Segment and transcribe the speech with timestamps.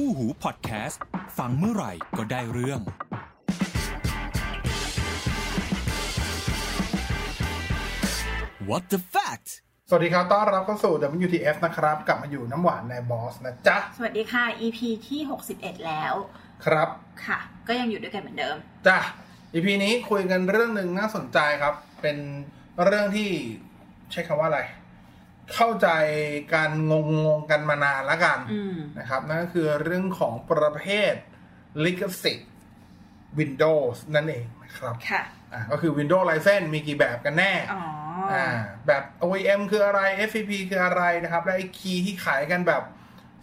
[0.00, 1.02] คู่หูพอดแคสต์
[1.38, 2.80] ฟังเมื่อไหร่ก็ได้เรื่อง
[8.68, 9.48] What the fact
[9.88, 10.92] สวัสดีครับ ต้อนรับเข้าสู่
[11.24, 14.78] WTF นะครับ กลับมาอยู่น้ำหวานในบอสนะจ๊ะ สวัสดีค่ะ EP
[15.08, 15.20] ที่
[15.52, 16.14] 61 แล้ว
[16.64, 16.88] ครับ
[17.24, 18.98] ค่ะ ก็ยังอยู่ด้วยกันเหมือนเดิม จ้ะ
[19.54, 22.16] EP นี้คุยกันเรื่องหนึ่งน่าสนใจครับ เป็น
[22.84, 23.30] เรื่องที่
[24.12, 24.60] ใช้คำว่าอะไร
[25.54, 25.88] เข้าใจ
[26.54, 26.92] การง
[27.26, 31.14] งงๆกันมานานแล้วกันอืมนะครับ นั่นก็คือเรื่องของประเภท
[31.84, 32.50] ลิขสิทธิ์
[33.38, 35.22] Windows นั่นเองนะครับค่ะ
[35.52, 37.82] อะก็คือ Windows License มีกี่แบบกันแน่อ๋อ
[38.32, 38.46] อ่า
[38.86, 42.82] แบบ OEM คืออะไร FPP คืออะไรนะครับ และไอ้คีย์ที่ขายกันแบบ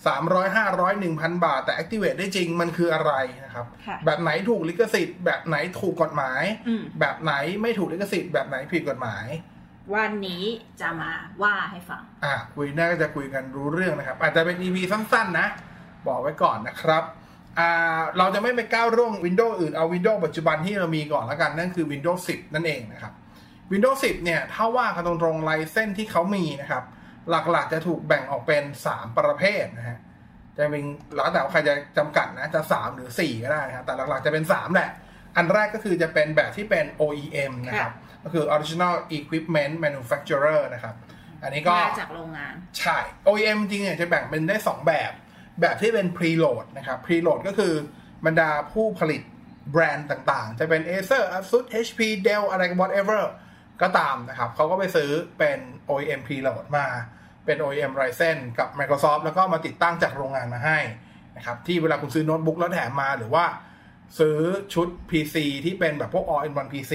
[0.05, 3.13] 300 500 1,000 บาท แต่ activate ได้จริงมันคืออะไร
[3.46, 9.26] นะครับค่ะแบบไหนถูกลิขสิทธิ์ แบบไหนถูกกฎหมายอืมแบบไหนไม่ถูกลิขสิทธิ์ แบบไหนผิดกฎหมาย
[9.94, 10.44] วันนี้
[10.82, 11.12] จะมา
[11.42, 15.48] ว่าให้ฟัง อ่าคุยน่าจะคุยกันรู้เรื่องนะครับ อาจจะเป็น EP สั้นๆ นะ
[16.08, 17.04] บอกไว้ก่อนนะครับ
[17.60, 23.13] อ่าเราจะไม่ไปก้าวร่วง Windows อื่นเอา Windows ปัจจุบันที่เรามีก่อนแล้วกัน นั่นคือ Windows 10 นั่นเองนะครับ
[23.72, 26.84] Windows 10 เนี่ย ถ้าว่ากันตรงๆไลเส้นที่เขามีนะครับ
[27.29, 29.98] หลักๆจะถูกแบ่งออกเป็น 3 ประเภทนะฮะ
[30.57, 30.84] จะเป็น
[31.16, 34.90] แล้วแต่ว่าใครจะจำกัดนะจะ 3 หรือ 4 ก็ได้นะครับแต่หลักๆจะเป็น 3 แหละ
[35.35, 40.96] อันแรกก็คือจะเป็นแบบที่เป็น OEM นะครับ ก็คือ Original Equipment Manufacturer นะครับ
[41.43, 45.12] อันนี้ก็มาจากโรงงาน ใช่ OEM จริงๆเนี่ยจะแบ่งเป็นได้ 2 แบบ
[45.62, 47.74] แบบที่เป็น preload นะครับ preload ก็คือ
[48.26, 49.21] บรรดาผู้ผลิต
[49.71, 53.21] แบรนด์ต่างๆ จะเป็น Acer Asus HP Dell อะไร whatever
[53.82, 56.88] ก็ตามนะครับ เขาก็ไปซื้อเป็น OEM preload มา
[57.46, 60.79] เป็น OEM Ryzen กับ Microsoft แล้วก็มาติดตั้งจากโรงงานมาให้
[61.38, 63.46] นะครับ ที่เวลาคุณซื้อโน้ตบุ๊กแล้วแถมมาหรือว่า
[64.19, 64.38] ซื้อ
[64.74, 65.35] ชุด PC
[65.66, 66.94] ที่เป็นแบบพวก all in one PC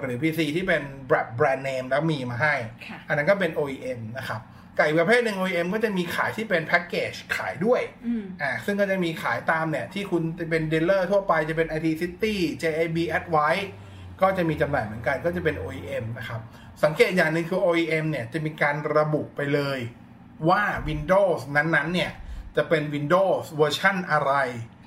[0.00, 2.54] หรือ PC ที่เป็นแบบแบรนด์เนมแล้วมีมาให้
[2.88, 4.40] ค่ะอันนั้นก็เป็น OEM นะครับ
[4.78, 13.66] ไก่ประเภทหนึ่ง OEM ก็จะมีขายที่เป็นแพ็กเกจขายด้วยอืมอ่าซึ่งก็จะมีขายตามเนี่ย ที่คุณจะเป็น dealer ทั่วไปจะเป็น IT City JIB Advice
[14.20, 16.40] ก็จะมีจำหน่ายเหมือนกันก็จะเป็น OEM นะครับ
[16.84, 19.78] สังเกตอย่างหนึ่งคือ OEM เนี่ย จะมีการระบุไปเลย
[20.48, 22.12] ว่า Windows นั้นๆ เนี่ย
[22.56, 24.32] จะเป็น Windows เวอร์ชันอะไร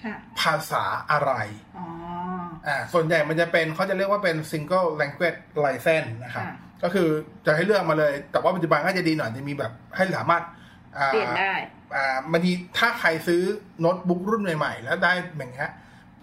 [0.06, 1.32] ค่ะภาษาอะไร
[2.48, 7.10] อ๋ออ่าส่วนใหญ่มันจะเป็นเขาจะเรียกว่าเป็น single language license นะครับค่ะก็คือ
[7.46, 10.44] จะให้เลือกมาเลย แต่ว่าปัจจุบันก็จะดีหน่อยจะมีแบบให้สามารถ
[10.98, 11.54] อ่าเปลี่ยนได้
[11.96, 13.42] อ่าบางทีถ้าใครซื้อ
[13.80, 15.72] โน้ตบุ๊กรุ่นใหม่ๆ แล้วได้อย่างเงี้ย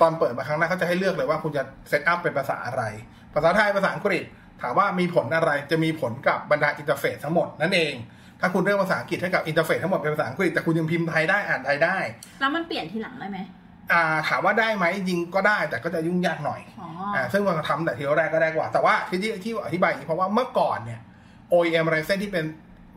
[0.00, 2.82] ตอนเปิดมาครั้งแรกเขาจะให้เลือกเลยว่าคุณจะ setup เป็นภาษาอะไร
[3.34, 4.24] ภาษาไทยภาษาอังกฤษ
[4.62, 7.94] ถามว่ามีผลอะไรจะมีผลกับบรรดา interface ทั้งหมดนั่นเอง
[8.40, 11.96] ถ้าคุณเลือกภาษาอังกฤษให้กับ interface ทั้งหมดเป็นภาษาอังกฤษแต่คุณยังพิมพ์ไทยได้อ่านไทยได้
[12.40, 13.63] แล้วมันเปลี่ยนทีหลังได้ไหมอ่า
[14.28, 21.00] ถามว่าได้ไหมจริงก็ได้แต่ก็จะยุ่งยากหน่อยอ๋ออ่าซึ่งมันทำแต่ทีแรกก็ได้กว่า แต่ว่าที่ที่ที่อธิบายอย่างนี้เพราะว่าเมื่อก่อนเนี่ย
[21.52, 22.44] OEM ไรเส้นที่เป็น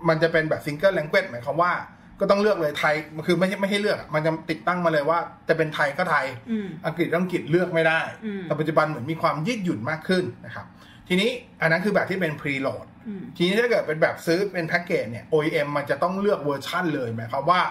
[0.10, 1.72] มันจะเป็นแบบ single language หมายความว่า
[2.20, 10.66] ก็ต้องเลือกเลยไทยมันคือไม่ใช่ไม่ให้เลือกอะมันจะติดตั้งมาเลยว่า จะเป็นไทยก็ไทยอืมอังกฤษก็อังกฤษเลือกไม่ได้อืมแต่ปัจจุบันเหมือนมีความยืดหยุ่นมากขึ้นนะครับ
[11.08, 11.30] ทีนี้
[11.62, 17.62] อันนั้นคือแบบที่เป็น preload อืมทีนี้ถ้าเกิดเป็นแบบซื้อเป็นแพ็กเกจเนี่ย OEM มันจะต้องเลือกเวอร์ชั่นเลยหมายความว่า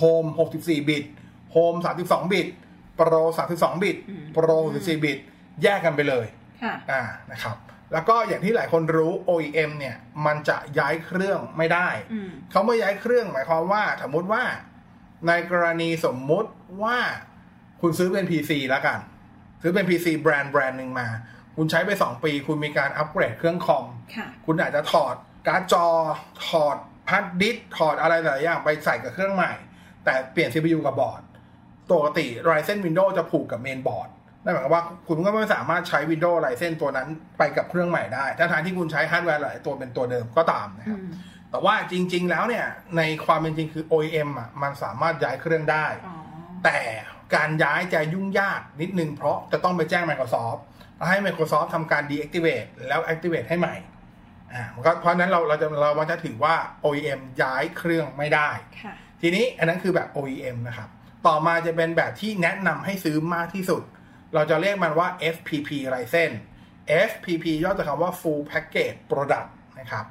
[0.00, 0.28] Home
[0.58, 1.04] 64 บิต
[1.54, 2.48] Home 32 บิต
[2.98, 5.18] Pro 32 บิตอืม Pro 64 บิต
[5.62, 6.26] แยกกันไปเลย
[6.62, 7.02] ค่ะอ่า
[7.32, 7.56] นะครับ
[7.92, 9.96] แล้วก็อย่างที่หลายคนรู้ OEM เนี่ย
[10.26, 14.42] มันจะย้ายเครื่องไม่ได้อืมเขาไม่ย้ายเครื่องหมายความว่าสมมุติว่า
[15.26, 16.50] ในกรณีสมมุติ
[16.82, 16.98] ว่า
[17.80, 18.98] คุณซื้อเป็น PC แล้วกัน
[19.62, 21.08] ซื้อเป็น PC แบรนด์แบรนด์หนึ่งมา
[21.56, 25.14] คุณใช้ไป 2 ปี คุณมีการอัปเกรดเครื่องคอมค่ะคุณอาจจะถอด
[25.46, 25.86] การ์ดจอ
[26.46, 26.76] ถอด
[27.10, 29.52] ฮาร์ดดิสก์ถอดอะไรหลายอย่างไปใส่กับเครื่องใหม่
[30.04, 31.20] แต่เปลี่ยน CPU กับบอร์ด
[31.92, 34.08] ปกติ license Windows จะผูกกับเมนบอร์ด
[34.44, 37.08] นั่นหมายความว่าคุณก็ไม่สามารถใช้ Windows Ryzen ตัวนั้น
[37.38, 41.10] ไปกับเครื่องใหม่ได้ ถ้าทางที่คุณใช้ฮาร์ดแวร์หลายตัวเป็นตัวเดิมก็ตามนะครับอืม
[41.50, 46.16] แต่ว่าจริง ๆ แล้วเนี่ย ในความเป็นจริงคือ OEM อะมันสามารถย้ายเครื่องได้อ๋อ
[46.64, 46.78] แต่
[47.34, 50.60] การย้ายจะยุ่งยากนิดนึง เพราะจะต้องไปแจ้ง Microsoft
[50.96, 53.74] แล้วให้ Microsoft ทำการ deactivate แล้ว activate ให้ใหม่
[54.52, 56.54] อ่ามันก็เพราะฉะนั้นเราเราจะเรามันจะถือว่า
[56.84, 58.50] OEM ย้ายเครื่องไม่ได้
[58.82, 60.88] ค่ะทีนี้อันนั้นคือแบบ OEM นะครับ
[61.26, 63.82] ต่อมาจะเป็นแบบที่แนะนำให้ซื้อมากที่สุด
[64.34, 66.36] เราจะเรียกมันว่า FPP License
[67.08, 69.48] FPP ย่อจากคำว่า Full Package Product
[69.80, 70.04] นะครับ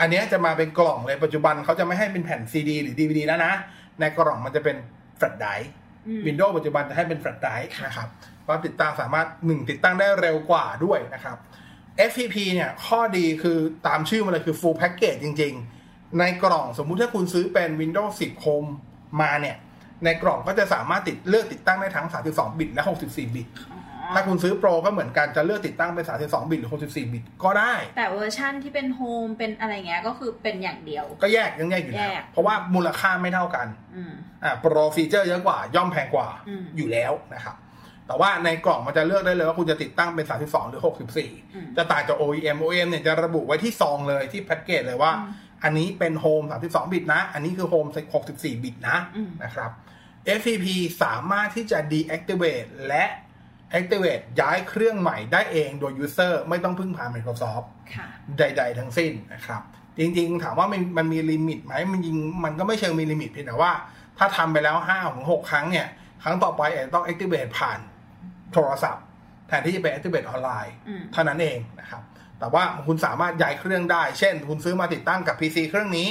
[0.00, 3.52] อันเนี้ยจะมาเป็นกล่องเลยปัจจุบันเขาจะไม่ให้เป็นแผ่น CD หรือ DVD แล้วนะ
[4.00, 4.76] ในกล่องมันจะเป็น
[5.16, 5.70] แฟลชไดร์
[6.06, 8.08] อืม Windows ปัจจุบันจะให้เป็นแฟลชไดร์นะครับ
[8.46, 11.36] ความติดตั้งสามารถหนึ่งติดตั้งได้เร็วกว่าด้วยนะครับ
[12.10, 15.54] FPP เนี่ยข้อดีคือตามชื่อมันเลยคือ full package จริง
[15.86, 18.68] ๆ ในกล่องสมมุติถ้าคุณซื้อเป็น Windows 10 Home
[19.20, 19.56] มาเนี่ย
[20.04, 34.12] ในกล่องก็จะสามารถติดเลือกติดตั้งได้ทั้ง 32 บิตและ 64 บิตอ๋อถ้าคุณซื้อ Pro ก็เหมือนกันจะเลือกติดตั้งเป็น 32 บิตหรือ 64 บิตก็ได้ แต่เวอร์ชั่นที่เป็นโฮมเป็นอะไรเงี้ยก็คือเป็นอย่างเดียว ก็แยกยังแยกอยู่แล้วแยกเพราะว่ามูลค่าไม่เท่ากันอืม
[34.44, 37.56] อ่า Pro feature เยอะกว่าย่อมแพงกว่าอืมอยู่แล้วนะครับ
[38.06, 40.90] แต่ว่าในกล่องมันจะเลือกได้เลยว่าคุณจะติดตั้งเป็น 32 หรืออื
[41.64, 45.12] ม64 จะต่างจาก OEM OEM เนี่ยจะระบุไว้ที่ซองเลยที่แพ็กเกจเลยว่า
[45.64, 47.86] อืมอันนี้เป็น Home 32 บิตนะ อันนี้คือ Home
[48.24, 49.70] 64 บิตนะอืมนะครับ
[50.38, 50.66] FPP
[51.02, 53.04] สามารถที่จะ deactivate และ
[53.78, 58.06] activate ย้ายเครื่องใหม่ได้เองโดย user ไม่ต้องพึ่งพา Microsoft ค่ะ
[58.38, 59.62] ใด ๆ ทั้งสิ้นนะครับ
[59.98, 63.72] จริง ๆ ถามว่ามันมันมีลิมิตไหมมันยิงมันก็ไม่เชิงมีลิมิตเพียงแต่ว่า
[64.18, 65.88] ถ้าทำไปแล้ว5ถึง6ครั้งเนี่ย
[66.22, 67.78] ครั้งต่อไปอาจจะต้อง activate ผ่าน
[68.52, 69.04] โทรศัพท์
[69.48, 72.02] แทนที่จะเป็น activate ออนไลน์อืมเท่านั้นเองนะครับ
[72.44, 76.08] แต่ว่าคุณสามารถย้ายเครื่องได้ เช่น คุณซื้อมาติดตั้งกับ PC เครื่องนี้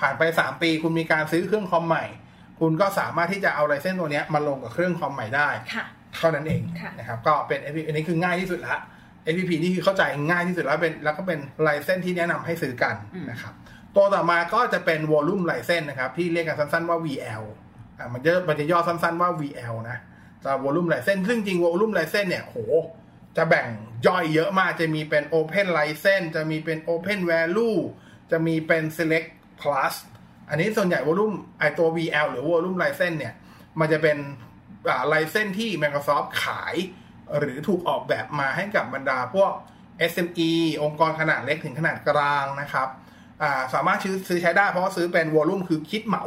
[0.00, 2.04] ผ่านไป 3 ปี คุณมีการซื้อเครื่องคอมใหม่
[2.60, 5.84] คุณก็สามารถที่จะเอา license ตัวเนี้ยมาลงกับเครื่องคอมใหม่ได้ค่ะ
[6.18, 8.76] เท่านั้นเองค่ะนะครับ ก็เป็น FPP อันนี้คือง่ายที่สุดละ
[9.32, 13.52] FPP นี่คือเข้าใจง่ายที่สุดแล้วเป็นแล้วก็เป็นไลเซนที่แนะนำให้ซื้อกันอืมนะครับ
[13.96, 17.42] ตัวต่อมาก็จะเป็น Volume License นะครับ ที่เรียกกันสั้นๆว่า VL
[17.98, 19.98] อ่ามันจะมันจะย่อสั้นๆว่า VL นะ
[20.44, 22.56] จะ Volume License ซึ่งจริง Volume License เนี่ยโห
[23.36, 23.68] จะแบ่ง
[24.06, 27.78] ย่อยเยอะมากจะมีเป็น Open License จะมีเป็น Open Value
[28.30, 29.28] จะมีเป็น Select
[29.60, 29.94] Plus
[30.48, 33.34] อันนี้ส่วนใหญ่ Volume ไอตัว VL หรือ Volume License เนี่ย
[33.80, 34.18] มันจะเป็น
[35.08, 36.74] ไลเซนที่ Microsoft ขาย
[37.38, 39.52] หรือถูกออกแบบมาให้กับบรรดาพวก
[40.10, 40.50] SME
[40.82, 46.24] องค์กรขนาดเล็กถึงขนาดกลางนะครับาสามารถซื้อซื้อใช้ได้เพราะซื้อเป็นวอลุ่มคือคิดเหมา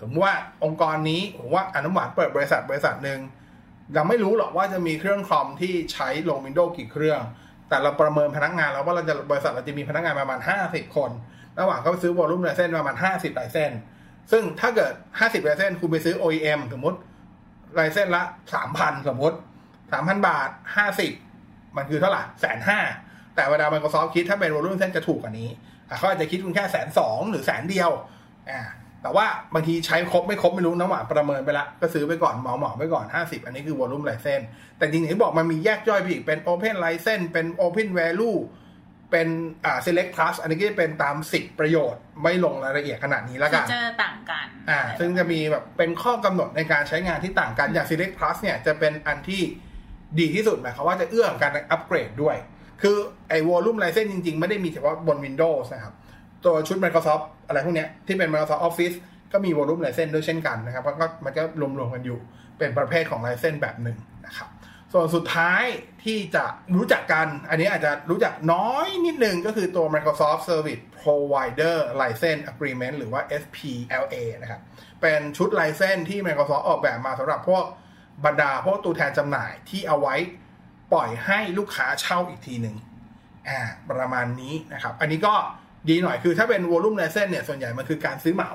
[0.00, 3.20] สมมติว่าองค์กรนี้ผมว่าอนุหวานเปิดบริษัทบริษัทหนึ่ง
[3.94, 7.20] เราไม่รู้หรอกว่าจะมีเครื่องคอมที่ใช้ลง Windows กี่เครื่อง
[7.68, 10.38] แต่เราประเมินพนักงานแล้วว่าเราจะบริษัทเราจะมีพนักงานประมาณ
[10.68, 11.10] 50 คน
[11.60, 13.72] ระหว่างเขาไปซื้อวอลุ่มไลเซนประมาณ 50ไลเซน
[14.32, 16.98] ซึ่งถ้าเกิด 50ไลเซนคุณไปซื้อ OEM สมมติ
[17.74, 18.22] ไลเซนละ
[18.64, 19.36] 3,000 สมมติ
[19.82, 20.48] 3,000 บาท
[21.12, 22.80] 50 มันคือเท่าไหร่แสนห้า
[23.34, 25.48] แต่เวลา Microsoft คิดถ้าเป็นวอลุ่มเส้นจะถูกกว่านี้
[25.98, 27.90] เขาอาจจะคิดคุณแค่แสนสองหรือแสนเดียว
[28.50, 28.60] อ่า
[29.02, 34.40] แต่ว่าบางทีใช้ครบไม่ครบไม่รู้น้ำหวานประเมินไปละก็ซื้อไปก่อนเหมาเหมาไปก่อน 50 อันนี้คือวอลุ่มไลเซน
[34.78, 38.38] แต่จริงๆที่บอกมันมีแยกย่อยไปอีกเป็น Open License เป็น Open Value
[39.10, 39.28] เป็น
[39.64, 49.42] อ่า Select Plus อันนี้ก็จะเป็นตามสิทธิประโยชน์ไม่ลงรายละเอียดขนาดนี้แล้วฟีกันเจอร์ต่างกันอ่าซึ่งจะมีแบบเป็นข้อกำหนดในการใช้งานที่ต่างกันอย่าง Select Plus เนี่ยจะเป็นอันที่
[50.18, 52.36] ดีที่สุดหมายความว่าจะเอื้อกับการอัปเกรดด้วย
[52.82, 52.96] คือ
[53.28, 55.94] ไอ้ Volume License จริงๆ ไม่ได้มีเฉพาะบน Windows นะครับ
[56.44, 58.96] ตัวชุด Microsoft อะไรพวกเนี้ยที่เป็น Microsoft Office
[59.32, 61.42] ก็มี Volume License ด้วยเช่นกันนะครับเพราะก็มันก็
[61.78, 62.18] รวมๆกันอยู่
[62.58, 64.48] เป็นประเภทของ License แบบหนึ่งนะครับ
[64.92, 65.62] ส่วนสุดท้าย
[66.04, 66.44] ที่จะ
[66.74, 74.60] รู้จักกัน อันนี้อาจจะรู้จักน้อยนิดนึงก็คือตัว Microsoft Service Provider License Agreement หรือว่า SPLA นะครับ
[75.00, 77.64] เป็นชุดไลเซนที่ Microsoft ออกแบบมาสำหรับพวก
[78.24, 80.14] บรรดาพวกตัวแทนจำหน่ายที่เอาไว้
[80.92, 82.76] ปล่อยให้ลูกค้าเช่าอีกทีหนึ่ง
[83.48, 85.34] อ่าประมาณนี้นะครับ อันนี้ก็
[85.88, 88.50] ดีหน่อยคือถ้าเป็น Volume License เนี่ยส่วนใหญ่มันคือการซื้อเหมา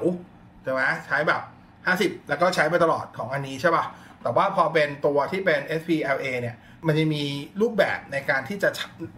[0.63, 1.41] ใช่ไหมใช้แบบ
[1.85, 3.85] 50 แล้วก็ใช้ไปตลอดของอันนี้ใช่ป่ะ
[4.21, 6.55] แต่ว่าพอเป็นตัวที่เป็น SPLA เนี่ย
[6.87, 7.23] มันจะมี
[7.61, 8.69] รูปแบบในการที่จะ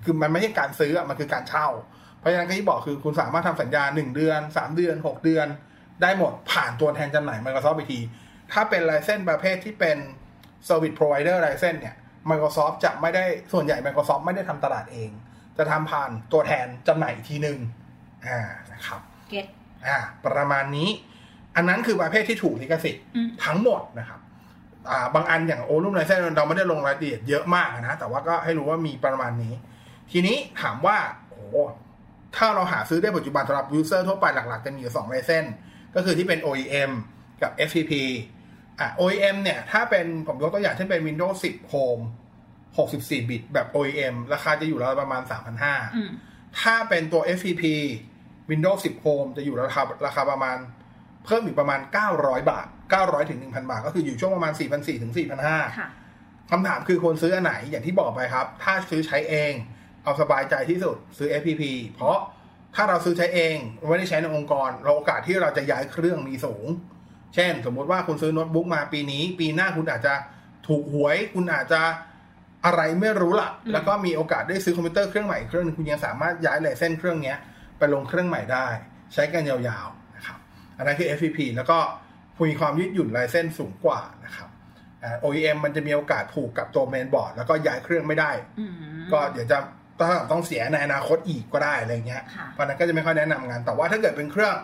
[0.06, 1.68] คือมันไม่ใช่การซื้ออะมันคือการเช่า
[2.20, 5.48] เพราะฉะนั้นก็ที่บอกคือคุณสามารถทำสัญญา 1 เดือน 3 เดือน 6 เดือน
[6.02, 8.00] ได้หมดผ่านตัวแทนจำหน่าย Microsoft ไปที
[8.52, 9.98] ถ้าเป็นไลเซนประเภทที่เป็น
[10.68, 11.96] Service Provider License เนี่ย
[12.30, 13.24] Microsoft จะไม่ได้
[13.54, 15.10] ส่วนใหญ่ Microsoft ไม่ได้ทำตลาดเอง
[15.58, 17.60] จะทำผ่านตัวแทนจำหน่ายอีกทีหนึ่ง
[18.28, 18.40] อ่า
[18.74, 19.46] นะครับเก็ต
[19.88, 20.90] อ่าประมาณนี้
[21.56, 24.20] อันนั้นคือประเภทที่ถูกลิขสิทธิ์อืมทั้งหมดนะครับ
[24.90, 29.54] อ่าบางอันอย่างโอลุ่มไลเซนเราไม่ได้ลงรายละเอียดเยอะมากนะ แต่ว่าก็ให้รู้ว่ามีประมาณนี้
[30.12, 30.98] ทีนี้ถามว่า
[31.30, 31.64] โอ้
[32.36, 35.46] ถ้าเราหาซื้อได้ปัจจุบันสำหรับยูเซอร์ทั่วไปหลักๆ จะมีอยู่สองไลเซน
[35.96, 36.92] ก็คือที่เป็น OEM
[37.42, 37.94] กับ FTP
[38.80, 42.04] อะ OEM เนี่ย ถ้าเป็นผมยกตัวอย่างเช่นเป็น Windows 10 Home
[42.78, 45.22] 64 บิตแบบ OEM ราคาจะอยู่ราวประมาณ
[45.60, 46.10] 3,500อืม
[46.62, 47.64] ถ้าเป็นตัว FTP
[48.50, 50.58] Windows 10 Home จะอยู่ราคาราคาประมาณ
[51.26, 51.80] เพิ่มอีกประมาณ
[52.16, 55.90] 900 บาท 900 ถึง 1,000 บาท ก็คืออยู่ช่วงประมาณ 4,400 ถึง 4,500ค่ะ
[56.52, 59.54] คำถามคือควรซื้ออันไหนอย่างที่บอกไปครับ ถ้าซื้อใช้เอง
[60.04, 61.64] เอาสบายใจที่สุดซื้อ FPP
[61.96, 62.18] เพราะ
[62.76, 63.58] ถ้าเราซื้อใช้เอง
[63.90, 66.66] ไม่ได้ใช้ในองค์กรเราโอกาสที่เราจะย้ายเครื่องมีสูง
[67.36, 70.14] เช่น สมมุติว่าคุณซื้อโน้ตบุ๊กมาปีนี้ ปีหน้าคุณอาจจะ
[70.68, 71.82] ถูกหวย คุณอาจจะ
[72.66, 77.38] อะไรไม่รู้ล่ะอืมแล้วก็มีโอกาสได้ซื้อคอมพิวเตอร์เครื่องใหม่อีกเครื่องหนึงคุณยังสามารถย้าย license เครื่องเนี้ย
[77.78, 78.68] ไปลงเครื่องใหม่ได้
[79.14, 80.38] ใช้กันยาวๆนะครับ
[80.78, 81.78] อันนั้นคือ FPP แล้วก็
[82.50, 84.50] มีความยืดหยุ่น license สูงกว่านะครับ
[85.04, 88.74] อ่า OEM มันจะมีโอกาสผูกกับตัวเมนบอร์ดแล้วก็ย้ายเครื่องไม่ได้อืม
[89.12, 89.58] ก็เดี๋ยวจะ
[90.00, 94.56] ต้องต้องเสียในอนาคตอีกก็ได้อะไรเงี้ยค่ะเพราะฉะนั้นก็จะไม่ค่อยแนะนำงาน แต่ว่าถ้าเกิดเป็นเครื่อง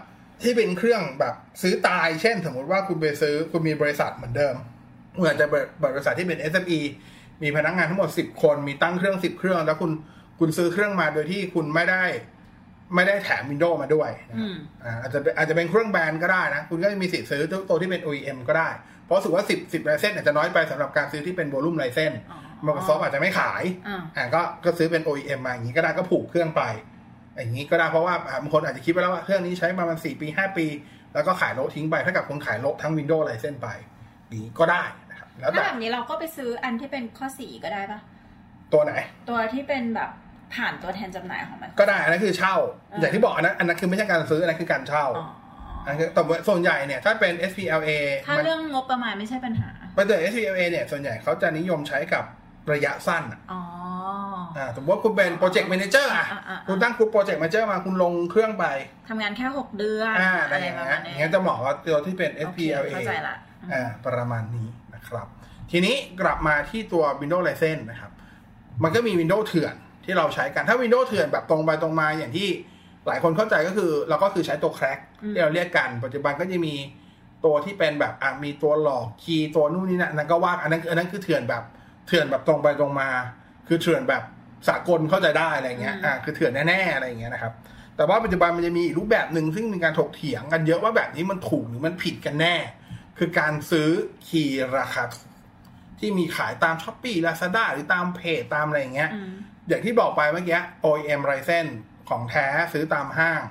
[0.43, 4.55] ที่เป็นเครื่องแบบซื้อตาย เช่น สมมติว่าคุณไปซื้อคุณมีบริษัทเหมือนเดิม
[5.17, 5.65] คุณอาจจะเปิด
[5.95, 6.79] บริษัทที่เป็น SME
[7.43, 9.91] มีพนักงานทั้งหมด 10 คน มีตั้งเครื่อง 10 เครื่อง แล้วคุณ
[10.39, 12.03] คุณซื้อเครื่องมาโดยที่คุณไม่ได้
[12.95, 18.69] ไม่ได้แถมวินโดว์มาด้วยนะอืครับมอ่าอาจจะเป็นอาจจะเป็นเครื่องแบรนด์ก็ได้นะ คุณก็มีสิทธิ์ซื้อตัวที่เป็น OEM ก็ได้
[19.05, 26.61] เพราะรู้สึกว่า 10 10ไลเซนอาจจะน้อยไปสำหรับการซื้อที่เป็นโวลูมไลเซนอ๋อ Microsoft อาจจะไม่ขายอ่าอ่าก็ก็ซื้อเป็น OEM มาอย่างนี้ก็ได้ก็ผูกเครื่องไป
[27.35, 30.65] อย่างนี้ก็ได้เพราะว่าอ่าบางคนอาจจะคิดไปแล้วว่าเครื่องนี้ใช้ประมาณ4ปี 5 ปี
[31.13, 33.67] แล้วก็ขายโละทิ้งไปถ้ากับคนขายโละทั้ง Windows ไลเซนไป
[34.27, 37.99] อย่างนี้ก็ได้นะครับแล้วถ้าแต่แบบนี้เราก็ไปซื้ออันที่เป็นข้อสี่ก็ได้ปะ
[38.73, 38.93] ตัวไหน
[39.29, 40.09] ตัวที่เป็นแบบ
[40.55, 42.55] ผ่านตัวแทนจำหน่ายของมัน ก็ได้อันนั้นคือเช่า
[42.91, 45.27] อ่า อย่างที่บอกอันนั้นอันนั้นคือไม่ใช่การซื้ออันนั้นคือการเช่าอ๋อ
[45.83, 47.89] อันนั้นคือแต่ว่าส่วนใหญ่เนี่ยถ้าเป็น SPLA
[48.27, 52.23] ถ้ามันเรื่องงบประมาณไม่ใช่ปัญหาเป็นตัว SPLA เนี่ยส่วนใหญ่เขาจะนิยมใช้กับ
[52.73, 53.61] ระยะสั้นอะอ๋อ
[54.57, 58.65] อ่าสมมติว่าคุณเป็นโปรเจกต์แมเนเจอร์อะอ่าอ่าอ่าคุณตั้งกลุ่มโปรเจกต์แมเนเจอร์มาคุณลงเครื่องไป
[59.09, 63.35] ทำงานแค่หกเดือนอ่าอะอะไรไรอย่างประเงี้มายณอนี้ย่างเงี้ยจะเหมาะกับตัวที่เป็นโอเค SPLA เข้าใจละ
[63.73, 65.27] อ่าประมาณนี้นะครับ
[65.71, 68.11] ทีนี้กลับมาที่ตัว Windows License นะครับ
[68.83, 69.75] มันก็มี Windows เถื่อน
[70.11, 72.49] ที่เราใช้กันถ้า Windows เถื่อนแบบตรงไปตรงมาอย่างที่
[73.07, 76.75] หลายคนเข้าใจก็คือเราก็คือใช้ตัว crack อืมที่เราเรียกกัน ปัจจุบันก็จะมี
[77.45, 81.63] ตัวที่เป็นแบบอะมีตัวหลอกคีย์ตัวนู่นนี่นั่นอันนั้นก็ว่าอันนั้นอันนั้นคือเถื่อนแบบ
[82.07, 83.09] เถื่อนแบบตรงไปตรงมา
[83.67, 84.23] คือเถื่อนแบบ
[84.67, 87.53] สากลเข้าใจได้อะไรเงี้ยอ่าคือเถื่อนแน่ๆอะไรอย่างเงี้ยนะครับ
[87.95, 92.55] แต่ว่าปัจจุบันมันจะมีอีกรูปแบบหนึ่งซึ่งมีการถกเถียงกันเยอะว่าแบบนี้มันถูกหรือมันผิดกันแน่
[93.17, 93.89] คือการซื้อ
[94.27, 95.31] คีย์ราคาถูก
[95.99, 99.09] ที่มีขายตามช้อปปี้ลาซาด้าหรือตามเพจตามอะไรอย่างเงี้ย
[99.61, 101.65] อืมอย่างที่บอกไปเมื่อกี้ OEM r i z e n
[102.09, 103.41] ของแท้ซื้อตามห้าง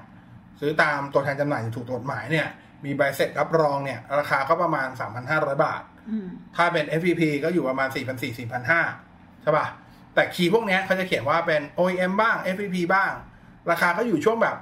[0.60, 2.48] ซื้อตามตัวแทนจำหน่ายที่ถูกกฎหมายเนี่ย
[2.84, 4.88] มีใบเสร็จรับรองเนี่ย ราคาก็ประมาณ
[5.26, 6.26] 3,500 บาทอืม
[6.56, 7.96] ถ้าเป็น FPP ก็อยู่ประมาณ 4,400
[8.70, 9.66] 4,500 ใช่ป่ะ
[10.14, 13.12] แต่คีย์พวกเนี้ยเขาจะเขียนว่าเป็น OEM บ้าง FPP บ้าง
[13.70, 14.56] ราคาก็อยู่ช่วงแบบ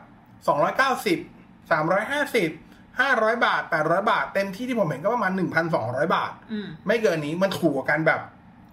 [0.48, 5.32] 290 350 500 บาท 800 บาท เต็มที่ที่ผมเห็นก็ประมาณ
[5.72, 8.20] 1,200 บาทอืมไม่เกินนี้มันถูกกว่ากันแบบ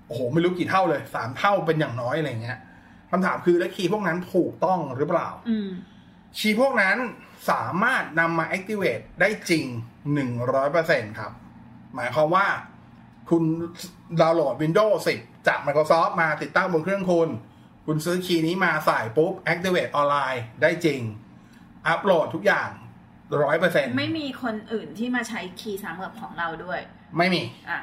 [0.08, 2.60] โอ้โหไม่รู้กี่เท่าเลยสามเท่าเป็นอย่างน้อยอะไรเงี้ย
[3.12, 5.70] คำถามคือแล้วคีย์พวกนั้นถูกต้องหรือเปล่าอืม
[6.38, 6.98] คีย์พวกนั้น
[7.52, 9.66] สามารถนำมา activate ได้จริง
[10.42, 11.32] 100%ครับ
[11.96, 12.48] หมายความว่า
[13.30, 13.44] คุณ
[14.20, 17.30] ดาวน์โหลด Windows 10 จาก Microsoft มาติดตั้งบนเครื่องคุณ
[17.86, 21.02] คุณซื้อคีย์นี้มาใส่ปุ๊บ activate ออนไลน์ได้จริง
[21.88, 22.70] อัปโหลดทุกอย่าง
[23.34, 26.80] 100%ไม่มีคนอื่นที่มาใช้คีย์ซ้ำกับของเราด้วย
[27.18, 27.80] ไม่มีอะ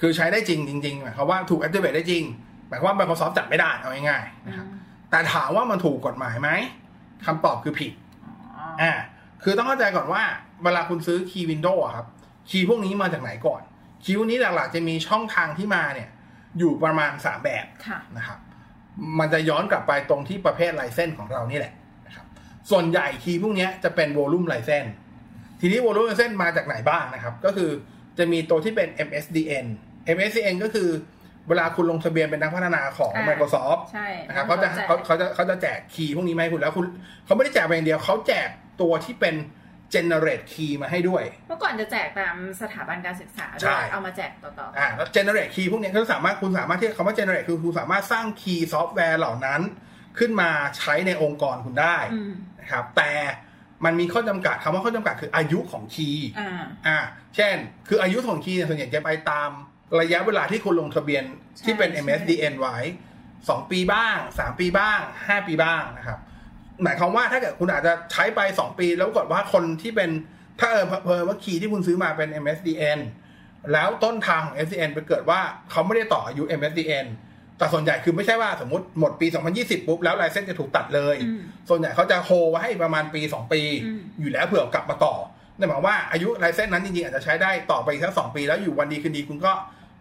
[0.00, 2.24] คือใช้ได้จริงจริงๆหมายความว่าถูก activate ได้จริง
[2.68, 4.66] หมายความว่า Microsoft จับไม่ได้เอาง่ายๆนะครับ
[5.10, 6.50] แต่ถามว่ามันถูกกฎหมายไหม
[7.26, 7.92] คำตอบคือผิด
[8.58, 8.92] อ๋ออ่า
[9.42, 10.22] คือต้องเข้าใจก่อนว่า
[10.64, 12.06] เวลาคุณซื้อคีย์ Windows ครับ
[12.50, 13.62] คีย์พวกนี้มาจากไหนก่อน
[14.04, 16.08] คีย์พวกนี้หลักๆจะมีช่องทางที่มาเนี่ย
[16.58, 18.38] อยู่ประมาณ 3 แบบค่ะนะครับ
[19.18, 21.72] มันจะย้อนกลับไปตรงที่ประเภท license ของเรานี่แหละ
[22.06, 22.26] นะครับ
[22.70, 24.94] ส่วนใหญ่คีย์พวกนี้จะเป็น volume license
[25.60, 27.70] ทีนี้ volume license มาจากไหนบ้างนะครับ ก็คือ
[28.18, 29.66] จะมีตัวที่เป็น MSDN
[30.16, 30.88] MSDN ก็คือ
[31.48, 36.84] เวลาคุณลงทะเบียนเป็นนักพัฒนาของอ่า Microsoft ใช่นะครับเขาจะแจกเขาเขาจะเขาจะแจกคีย์พวกนี้มาให้คุณแล้วคุณ
[37.24, 38.48] เขาไม่ได้แจกไปอย่างเดียวเขาแจก
[38.80, 39.34] ตัวที่เป็น
[39.94, 49.60] generate key มาให้ด้วย เมื่อก่อนจะแจกตามสถาบันการศึกษาใช่ด้วยเอามาแจกต่ออ่าแล้ว generate key พวกนี้ก็สามารถคุณสามารถที่คำว่า generate คือคุณสามารถสร้างคีย์ซอฟต์แวร์เหล่านั้น
[50.18, 53.12] ขึ้นมาใช้ในองค์กรคุณได้ๆอืมนะครับแต่
[53.84, 56.50] มันมีข้อจำกัดคำว่าข้อจำกัดคืออายุของคีย์อ่า
[56.86, 56.98] อ่า
[57.36, 57.56] เช่น
[57.88, 59.50] คืออายุของคีย์เนี่ยส่วนใหญ่จะไปตาม
[60.00, 61.24] ระยะเวลาที่คุณลงทะเบียน
[61.64, 62.76] ที่เป็นใช่ MSDN ไว้
[63.28, 66.18] 2ปีบ้าง3ปีบ้าง5ปีบ้างนะครับ
[66.82, 70.10] หมายความว่าถ้าเกิดคุณอาจจะใช้ไป2ปี แล้วกดว่าคนที่เป็น
[70.60, 72.98] ถ้าเออเพอว่าคีย์ที่คุณซื้อมาเป็น MSDN
[73.72, 77.06] แล้วต้นทางของ MSDN ไปเกิดว่าเขาไม่ได้ต่ออายุ MSDN
[77.58, 85.14] แต่ส่วนใหญ่คือไม่ใช่ว่าสมมติหมดปี 2020 ปุ๊บ แล้วไลเซนส์จะถูกตัดเลยอืมส่วนใหญ่เขาจะโฮไว้ให้ประมาณปี 2 ปีอืมอยู่แล้วเผื่อกลับมาต่อ
[85.58, 89.52] นั่นหมายความว่าอายุไลเซนส์นั้นจริงๆอาจจะใช้ได้ต่อไปอีกสักสองปีแล้วอยู่วันดีคืนดีคุณก็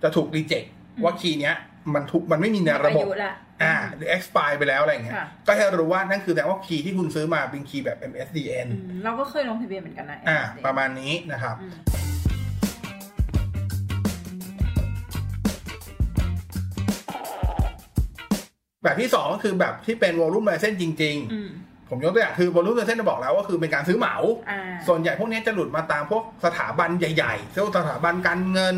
[0.04, 0.64] จะถูกรีเจ็ค
[1.04, 1.56] ว่าคีย์เนี้ย
[1.94, 3.34] มันถูกมันไม่มีในระบบอายุละ
[3.64, 11.74] อ่าหรือ expire ไปแล้วอะไรอย่างเงี้ยค่ะก็ให้รู้ว่านั่นคือแสดงว่าคีย์ที่คุณซื้อมาเป็นคีย์แบบ MSDN อืมเราก็เคยลงทะเบียนเหมือนกันนะอ่า MSD ประมาณนี้นะครับอืม
[18.84, 24.16] แบบที่สองก็คือแบบที่เป็น volume license จริงอืมๆผมยกตัวอย่างคือ volume license จะบอกแล้วว่าคือเป็นการซื้อเหมา
[24.50, 28.76] อ่าส่วนใหญ่พวกนี้จะหลุดมาตามพวกสถาบันใหญ่ๆเช่นสถาบันการเงิน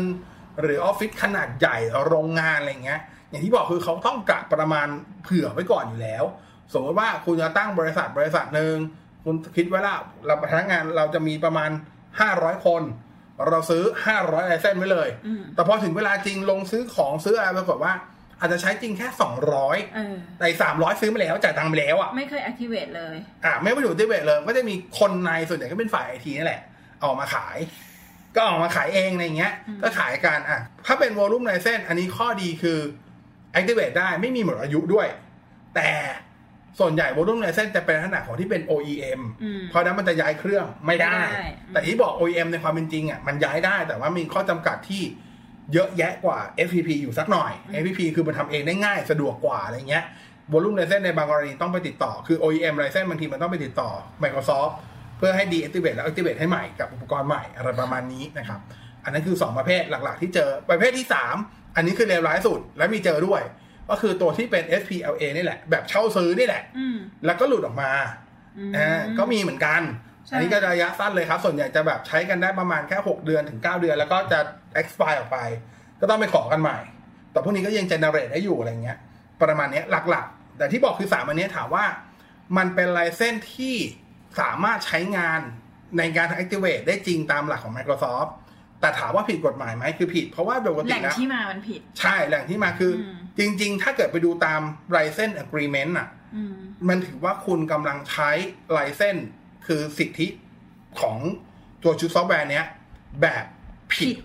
[0.60, 4.88] หรือออฟฟิศขนาดใหญ่โรงงานอะไรเงี้ย อย่างที่บอกคือเขาต้องกะประมาณ
[5.22, 6.24] เผื่อไว้ก่อนอยู่แล้ว
[6.72, 8.74] สมมติว่าคุณจะตั้งบริษัทบริษัทหนึ่ง
[9.24, 9.96] คุณคิดไว้ว่า
[10.26, 11.70] เราพนักงานเราจะมีประมาณ
[12.18, 12.82] 500คน
[13.50, 13.82] เราซื้อ
[14.16, 17.92] 500ไลเซนไว้เลยอืมแต่พอถึงเวลาจริงลงซื้อของซื้ออะไรปรากฏว่า
[18.40, 19.08] อาจจะใช้จริงแค่
[19.50, 26.62] 200เออแต่สามร้อยซื้อมาแล้วจ่ายตังค์ไปแล้วอะ ไม่เคย activate เลย อะไม่ไปอยู่ที่เวทเลย ก็จะมีคนในส่วนใหญ่ก็เป็นฝ่ายไอทีนั่นแหละ
[27.00, 27.56] เออกมาขาย
[28.36, 32.78] ก็ออกมาขายเองอะไรเงี้ยอืมก็ขายกันอะถ้าเป็นวอลุ่มไลเซนอันนี้ข้อดีคือ
[33.58, 35.08] activate ได้ไม่มีหมดอายุด้วย
[35.74, 35.90] แต่
[36.80, 45.02] ส่วนใหญ่ volume license จะเป็นลักษณะของที่เป็น OEM อืมเพราะฉะนั้นมันจะย้ายเครื่องไม่ได้ไม่ได้ แต่ที่บอก OEM ในความเป็นจริงอะมันย้ายได้แต่ว่ามีข้อจำกัดที่
[45.72, 50.04] เยอะแยะกว่า FPP อยู่สักหน่อย FPP คือมันทำเองได้ง่ายสะดวกกว่าอะไรเงี้ย
[50.52, 53.90] volume license ในบางกรณีต้องไปติดต่อคือ OEM license บางทีมันต้องไปติดต่อ
[54.22, 54.72] Microsoft
[55.18, 58.60] เพื่อให้ deactivate แล้ว activate ให้ใหม่กับอุปกรณ์ใหม่อะไรประมาณนี้นะครับ
[59.04, 61.06] อันนั้นคือ 2 ประเภทหลักๆ ที่เจอประเภทที่
[61.40, 63.42] 3 อันนี้คือเลวร้ายสุดและมีเจอด้วย
[63.90, 66.96] ก็คือตัวที่เป็น SPLA นี่แหละ แบบเช่าซื้อนี่แหละอืม
[67.26, 67.90] แล้วก็หลุดออกมา
[68.58, 69.82] อืมอ่าก็มีเหมือนกัน
[70.26, 74.38] ใช่อันนี้ก็ระยะสั้นเลยครับ ส่วนใหญ่จะแบบใช้กันได้ประมาณแค่ 6 เดือนถึง 9 เดือน แล้วก็จะ
[74.80, 75.38] expire ออกไป
[76.00, 76.78] ก็ต้องไปขอกันใหม่
[77.32, 78.98] แต่พวกนี้ก็ยัง generate ได้อยู่อะไรเงี้ย
[79.42, 81.84] ประมาณเนี้ยหลักๆ แต่ที่บอกคือสามอันเนี้ยถามว่า
[82.56, 83.76] มันเป็นไลเซนที่
[84.40, 85.40] สามารถใช้งาน
[85.98, 88.30] ในการ activate ได้จริงตามหลักของ Microsoft
[88.80, 94.60] แต่ถามว่าผิดกฎหมายไหมคือผิด เพราะว่าโดยปกแหติล่งแล้วที่มามันผิด ใช่แหล่งที่มาคืออมจริง ๆ ถ้าเกิดไปดูตาม
[94.96, 96.54] license agreement อะอืม
[96.88, 98.30] มันถือว่าคุณกำลังใช้
[98.72, 99.16] ไลเซน
[99.66, 100.26] คือสิทธิ
[101.00, 101.16] ของ
[101.82, 102.66] ตัวชุดซอฟต์แวร์เนี้ย
[103.22, 103.44] แบบ
[103.92, 104.16] ผิดผิด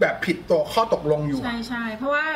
[0.00, 2.26] แบบผิดตัวข้อตกลงอยู่ ใช่ใช่เพราะว่า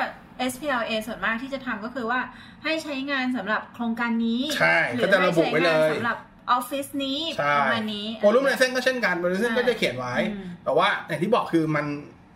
[0.53, 2.21] SPLA ส่วนมากที่จะทำก็คือว่า
[2.65, 6.19] ให้ใช้งานสำหรับโครงการนี้ใช่หรืก็จะระบุไว้เลยให้ใช้งานสำหรับ
[6.53, 11.87] ออฟฟิศนี้ใช่ประมาณนี้ volume licenseก็เช่นกันโวลูมไลเซนใช่ก็จะเขียนไว้อืมแต่ว่าอย่างที่บอกคือมัน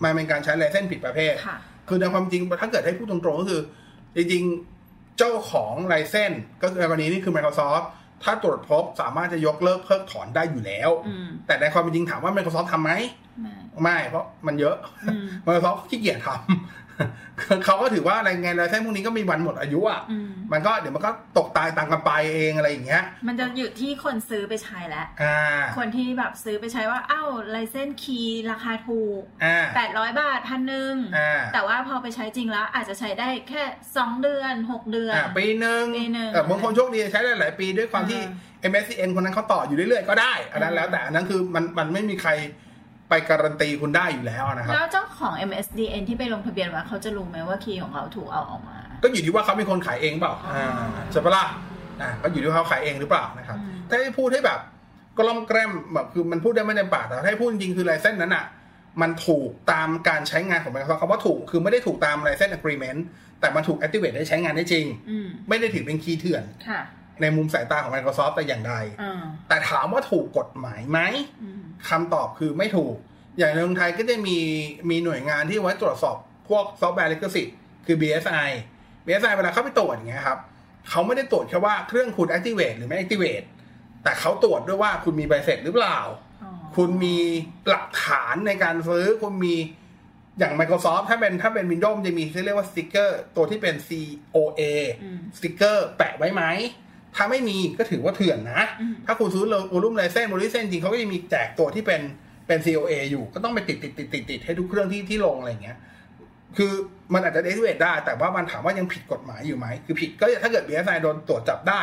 [0.03, 1.57] มันเป็นการใช้ license ผิดประเภทค่ะ
[1.89, 3.61] คือในความจริงถ้าเกิดให้พูดตรงๆก็คือ
[4.17, 7.85] จริงๆเจ้าของ licenseก็คือในกรณีนี้คือ Microsoft
[8.23, 12.93] ถ้าตรวจพบสามารถจะยกเลิกเพิกถอนได้อยู่แล้วอืมแต่ในความเป็นจริงถามว่า Microsoft ทำไหม
[13.41, 16.92] ไม่ไม่เพราะมันเยอะอืม Microsoft ขี้เกียจทำ
[17.65, 25.39] เขาก็ถือว่าอะไรไงไลเซนพวกนี้ก็มีวันหมดอายุอะอืมมันก็เดี๋ยวมันก็ตกตายต่างกันไปเองอะไรอย่างเงี้ย มันจะอยู่ที่คนซื้อไปใช้แล้วอ่า
[25.77, 33.63] คนที่แบบซื้อไปใช้ว่าอ้าวไลเซนคีย์ราคาถูกอ่าแปดร้อยบาทพันหนึ่งอ่าแต่ว่าพอไปใช้จริงแล้วอาจจะใช้ได้แค่
[33.97, 38.21] สองเดือนหกเดือนอ่าปีหนึ่งปีหนึ่งเออบางคนโชคดีใช้ได้หลายปีด้วยความที่
[38.71, 42.31] MSCN คนนั้นเขาต่ออยู่เรื่อยๆก็ได้ อันนั้นแล้วแต่อันนั้นคือมันมันไม่มีใคร
[43.13, 50.67] ไปการันตีคุณได้อยู่แล้วนะครับ แล้วเจ้าของ MSDN ที่ไปลงทะเบียนไว้เขาจะรู้ไหมว่าคีย์ของเขาถูกเอาออกมา ก็อยู่ที่ว่าเขาเป็นคนขายเองเปล่าอ่า
[51.13, 51.45] ใช่ปะล่ะ
[52.01, 54.61] อ่าก็อยู่ที่ว่าเขาขายเองหรือเปล่านะครับอืมถ้าให้พูดให้แบบ
[55.19, 58.45] กล้อมแกล้มแบบคือมันพูดได้ไม่เต็มปากแต่ถ้าให้พูดจริงๆคือไลเซนนั้นอะ
[59.01, 63.01] มันถูกตามการใช้งานของ Microsoft คำว่าถูกคือไม่ได้ถูกตาม license agreement
[63.41, 66.81] แต่มันถูก activate ได้ใช้งานได้จริงอืมไม่ได้ถือเป็น key เถื่อนค่ะ
[67.23, 70.99] ในมุมสายตาของ Microsoft แต่อย่างใดอ่าแต่ถามว่าถูกกฎหมายไหม
[71.43, 72.97] อืมคำตอบคือไม่ถูก
[73.39, 74.39] อย่างในเมืองไทยก็จะมี
[74.91, 76.17] มีหน่วยงานที่ไว้ตรวจสอบ
[76.49, 77.57] พวกซอฟต์แวร์ลิขสิทธิ์
[77.87, 78.49] คือ BSI
[79.07, 80.39] BSI เวลาเข้าไปตรวจอย่างเงี้ยครับ
[80.89, 83.47] เขาไม่ได้ตรวจแค่ว่าเครื่องคุณ activate หรือไม่ activate
[84.03, 85.99] แต่เขาตรวจด้วยว่าคุณมีใบเสร็จหรือเปล่า
[86.43, 87.17] อ๋อคุณมี
[87.69, 89.55] หลักฐานในการซื้อ คุณมี
[90.39, 94.63] อย่าง Microsoft ถ้าเป็นถ้าเป็น Windows มันจะมีที่เรียกว่าสติกเกอร์ตัวที่เป็น COA
[95.03, 96.43] อืมสติกเกอร์แปะไว้ไหม
[97.17, 102.01] ถ้าไม่มีก็ถือว่าเถื่อนนะอืมถ้าคุณซื้อวอลุ่มไลเซนวอลุ่มไลเซนจริงเขาก็จะมีแจกตัวที่เป็น
[102.47, 105.79] เป็น COA อยู่ก็ต้องไปติดติดติดติดติดให้ทุกเครื่องที่ที่ลงอะไรอย่างเงี้ย
[106.57, 106.73] คือ
[107.13, 111.83] มันอาจจะเดทเวทได้ แต่ว่ามันถามว่ายังผิดกฎหมายอยู่ไหม คือผิดก็ถ้าเกิด BSI โดนตรวจจับได้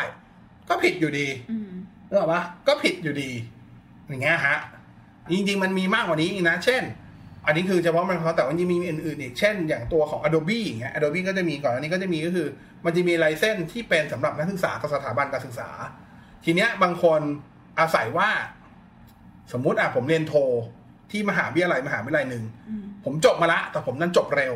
[0.69, 1.69] ก็ผิดอยู่ดีอืม
[2.09, 3.31] นึกออกปะก็ผิดอยู่ดี
[4.07, 4.57] อย่างเงี้ยฮะ
[5.31, 6.83] จริง ๆ มันมีมากกว่านี้อีกนะ เช่น
[7.49, 12.47] อันนี้คือเฉพาะมันเขาแต่ว่ายังมีอื่นๆอีก เช่น อย่างตัวของ Adobe อย่างเงี้ย Adobe ก็จะมีก่อนอันนี้ก็จะมีก็คือ
[12.85, 15.69] มันจะมีไลเซนที่เป็นสำหรับนักศึกษากับสถาบันการศึกษา
[16.45, 17.21] ทีเนี้ยบางคน
[17.79, 18.29] อาศัยว่า
[19.53, 20.33] สมมุติอะผมเรียนโท
[21.12, 24.53] ที่มหาวิทยาลัยมหาวิทยาลัยหนึ่งอืมผมจบมาละ แต่ผมนั้นจบเร็ว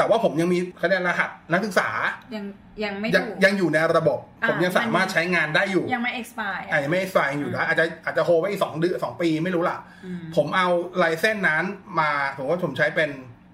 [0.00, 1.88] แต่ว่าผมยังมีคะแนนรหัสนักศึกษา
[2.34, 2.44] ยัง
[2.84, 11.64] ยังไม่ยังถูกยังอยู่ในระบบอ่าผมยังสามารถใช้งานได้อยู่ ยังไม่ expire อาจจะไม่ไฟล์อยู่นะอาจจะอาจจะโฮไว้อีกสองเดือนสองปีไม่รู้ล่ะอืมผมเอาไลเซนนั้น
[11.98, 13.10] มาผมว่าผมใช้เป็น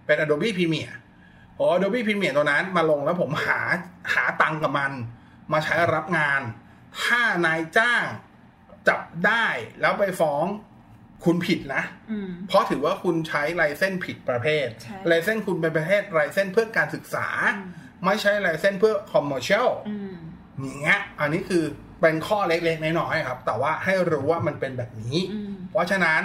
[0.07, 0.95] เป็น Adobe Premiere
[1.57, 3.61] ผมเอา Adobe Premiere ตัวนั้นมาลงแล้วผมหา
[4.13, 4.93] หาตังค์กับมัน
[5.53, 6.41] มาใช้รับงาน
[7.05, 8.05] ถ้านายจ้าง
[8.89, 9.47] จับได้
[9.81, 10.45] แล้วไปฟ้อง
[11.25, 17.27] คุณผิดนะอืมเพราะถือว่าคุณใช้ไลเซนผิดประเภทใช่ไลเซนคุณเป็นประเภทไลเซนเพื่อการศึกษา
[17.57, 17.69] อืม
[18.05, 20.15] ไม่ใช่ license เพื่อ commercial อืม
[20.61, 21.65] อย่างเงี้ย อันนี้คือ
[22.01, 26.23] เป็นข้อเล็กๆน้อยๆครับ แต่ว่าให้รู้ว่ามันเป็นแบบนี้อืมเพราะฉะนั้น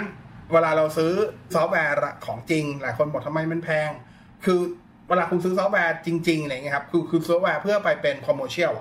[0.52, 1.12] เวลาเราซื้อ
[1.54, 3.90] ซอฟต์แวร์ของจริง หลายคนบอกทำไมมันแพง
[4.44, 4.60] คือ
[5.08, 8.72] เวลาคุณซื้อซอฟต์แวร์จริงๆอะไรเงี้ยครับ คือคือซอฟต์แวร์เพื่อไปเป็น commercial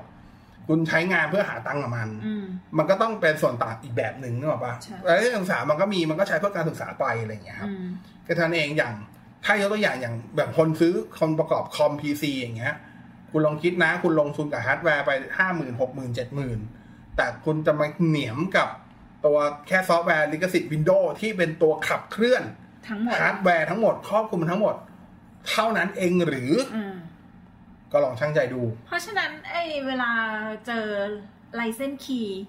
[0.68, 2.46] คุณใช้งานเพื่อหาตังค์กับมันอืม
[2.78, 7.86] มันก็ต้องเป็นส่วนต่างอีกแบบหนึ่งนึกออกปะใช่แล้วที่ศึกษามันก็มีมันก็ใช้เพื่อการศึกษาไปอะไรอย่างเงี้ยครับอืม
[8.28, 8.94] ก็เท่านั้นเองอย่าง
[9.46, 12.74] ถ้ายกตัวอย่างอย่างแบบคนซื้อคนประกอบคอม PC อย่างเงี้ย
[13.32, 16.60] คุณลองคิดนะ คุณลงทุนกับฮาร์ดแวร์ไปห้าหมื่นหกหมื่นเจ็ดหมื่น
[17.16, 18.70] แต่คุณจะมาเหนียวกับ
[19.26, 22.44] ตัวแค่ซอฟต์แวร์ลิขสิทธิ์ Windows ที่เป็นตัวขับเคลื่อน
[22.88, 24.76] ทั้งหมดฮาร์ดแวร์ทั้งหมดครอบคลุมทั้งหมด
[25.50, 26.94] เท่านั้นเองหรืออืม
[27.92, 30.12] ก็ลองชั่งใจดู เพราะฉะนั้นไอ้เวลา
[30.68, 30.86] เจอ
[31.56, 32.44] license key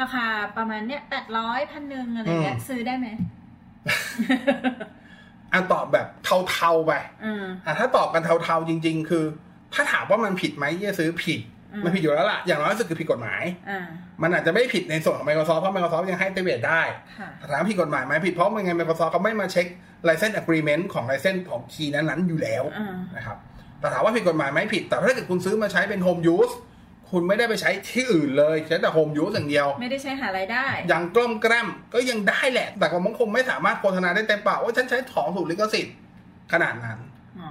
[0.00, 0.26] ราคา
[0.56, 3.08] ประมาณเนี้ยแปดร้อยพันหนึ่งอะไรเงี้ยอืมซื้อได้ไหม
[5.52, 6.06] อันตอบแบบ
[6.50, 6.92] เทาๆไป
[7.24, 9.24] อืมอะถ้าตอบกันเทาๆจริง ๆ คือ
[9.74, 11.40] ถ้าถามว่ามันผิดไหมที่จะซื้อผิด
[11.72, 13.86] อืมมันผิดอยู่แล้วล่ะ อย่างน้อยที่สุดคือผิดกฎหมายอ่า
[14.22, 16.82] มันอาจจะไม่ผิดในส่วนของ Microsoft เพราะ Microsoft ยังให้เตเวทได้
[17.18, 19.66] ค่ะแต่ถามผิดกฎหมายไหมผิดเพราะมันไง Microsoft เขาไม่มาเช็ค
[20.08, 23.38] license agreement ของ license ของคีย์นั้นๆอยู่แล้วอ่านะครับ
[23.84, 26.54] แต่ถามว่าผิดกฎหมายไหมผิด แต่ถ้าเกิดคุณซื้อมาใช้เป็น home use
[27.10, 35.96] คุณไม่ได้ไปใช้ที่อื่นเลยใช้แต่ home use อย่างเดียว ไม่ได้ใช้หารายได้ยังกล้มแกล้มก็ยังได้แหละ แต่ก็มันคงไม่สามารถโฆษณาได้เต็มปากว่าฉันใช้ของถูกลิขสิทธิ์
[36.52, 36.98] ขนาดนั้น
[37.40, 37.50] อ๋อ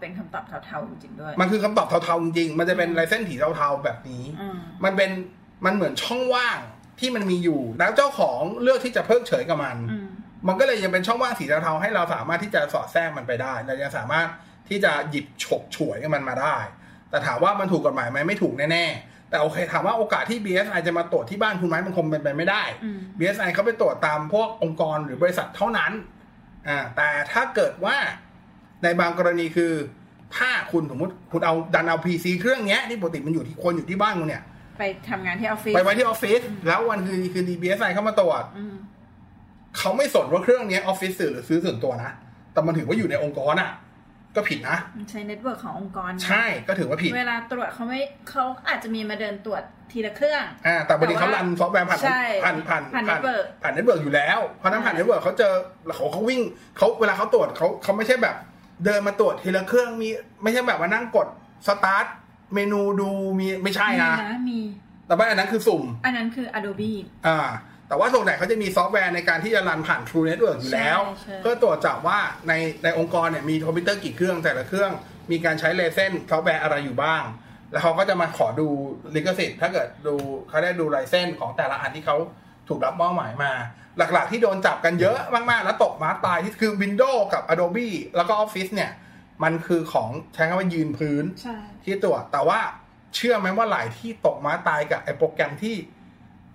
[0.00, 5.10] เป็นคำตอบเทาๆจริงๆด้วย มันคือคำตอบเทาๆจริงๆมันจะเป็นลายเส้นสีเทาๆแบบนี้อืมมันเป็น
[5.64, 6.58] มันเหมือนช่องว่าง
[7.00, 10.06] ที่มันมีอยู่ แล้วเจ้าของเลือกที่จะเพิกเฉยกับมันอืม
[10.48, 14.28] มันก็เลยยังเป็นช่องว่างสีเทาๆให้เราสามารถที่จะสอดแทรกมันไปได้เรายังสามารถ
[14.68, 16.56] ที่จะหยิบฉกฉวยกับมันมาได้
[17.10, 25.92] แต่ถามว่ามันถูกกฎหมายไหมไม่ถูกแน่ๆ แต่โอเคถามว่าโอกาสที่ BSI จะมาตรวจที่บ้านคุณไหมมันคงเป็นไปไม่ได้อืม BSI เขาไปตรวจตามพวกองค์กรหรือบริษัทเท่านั้น
[26.68, 27.96] อ่าแต่ถ้าเกิดว่า
[28.82, 29.72] ในบางกรณีคือ
[30.36, 34.42] ถ้าคุณสมมติคุณเอาดันเอา PC เครื่องเนี้ยที่ปกติมันอยู่ที่คนอยู่ที่บ้านคุณเนี่ย
[34.78, 38.74] ไปทำงานที่ออฟฟิศไปไว้ที่ออฟฟิศแล้ววันคือคือ BSI เข้ามาตรวจอืม
[39.78, 42.12] เขาไม่สนว่าเครื่องเนี้ยออฟฟิศซื้อหรือซื้อส่วนตัวนะ
[42.52, 43.70] แต่มันถือว่าอยู่ในองค์กรอะ
[44.36, 44.78] ก็ผิดนะ
[45.10, 55.54] ใช้ network ขององค์กร ใช่ก็ถือว่าผิด เวลาตรวจเขาไม่เขาอาจจะมีมาเดินตรวจทีละเครื่อง อ่า แต่บางทีเขารันซอฟต์แวร์ผ่านใช่ผ่านผ่านผ่าน network ผ่าน network อยู่แล้ว เพราะฉะนั้นผ่านใช่ network เขาเจอ
[55.86, 56.40] แล้วเขาเขาวิ่ง
[56.76, 58.36] เขาเวลาเขาตรวจเขาเขาไม่ใช่แบบ
[58.84, 60.08] เดินมาตรวจทีละเครื่องมี
[60.42, 61.26] ไม่ใช่แบบมานั่งกด
[61.66, 62.06] start
[62.54, 64.60] menu ดูมีไม่ใช่มีนะนะมี
[65.06, 66.92] แต่ว่าอันนั้นคือสุ่ม อันนั้นคือ Adobe
[67.26, 67.38] อ่า
[67.88, 72.18] แต่ว่าส่วนใหญ่เขาจะมีซอฟต์แวร์ในการที่จะรันผ่าน through network อยู่แล้วใช่ใช่เพื่อตรวจจับว่า
[72.48, 72.52] ใน
[72.84, 74.90] ในองค์กรเนี่ยมีคอมพิวเตอร์กี่เครื่องแต่ละเครื่อง
[75.30, 77.22] มีการใช้ license ซอฟต์แวร์อะไรอยู่บ้าง
[77.72, 78.68] แล้วเขาก็จะมาขอดู
[79.14, 80.14] ลิขสิทธิ์ถ้าเกิดดู
[80.48, 82.16] เขาได้ดู license ของแต่ละอันที่เขา
[82.68, 83.52] ถูกรับมอบหมายมา
[83.98, 88.90] หลักๆที่โดนจับกันเยอะมากๆ แล้วตกม้าตายที่คือ Windows กับ Adobe แล้วก็ Office เนี่ย
[89.42, 92.58] มันคือของใช้คำว่ายืนพื้นใช่ที่ตรวจแต่ว่า
[93.14, 95.74] เชื่อไหมว่าหลายที่ตกม้าตายกับไอ้โปรแกรมที่